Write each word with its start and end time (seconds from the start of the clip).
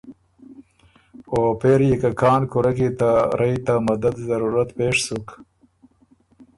او 1.31 1.39
پېری 1.59 1.87
يې 1.91 1.97
که 2.01 2.09
کان 2.19 2.41
کُورۀ 2.51 2.71
کی 2.77 2.89
ته 2.99 3.09
رئ 3.39 3.55
ته 3.65 3.73
مدد 3.87 4.15
ضرورت 4.29 4.69
پېش 4.77 4.95
سُک 5.05 5.27